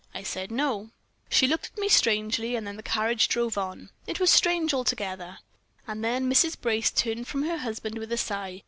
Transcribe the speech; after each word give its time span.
I 0.15 0.23
said, 0.23 0.49
'No.' 0.49 0.89
"She 1.29 1.45
looked 1.45 1.69
at 1.71 1.77
me 1.79 1.87
strangely, 1.87 2.55
and 2.55 2.65
then 2.65 2.75
the 2.75 2.81
carriage 2.81 3.27
drove 3.27 3.55
on. 3.55 3.91
It 4.07 4.19
was 4.19 4.31
strange 4.31 4.73
altogether." 4.73 5.37
And 5.85 6.03
again 6.03 6.27
Mrs. 6.27 6.59
Brace 6.59 6.89
turned 6.89 7.27
from 7.27 7.43
her 7.43 7.57
husband 7.59 7.99
with 7.99 8.11
a 8.11 8.17
sigh. 8.17 8.59